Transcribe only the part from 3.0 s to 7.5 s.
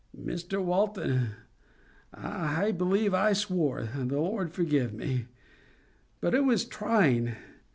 I swore—the Lord forgive me!—but it was trying.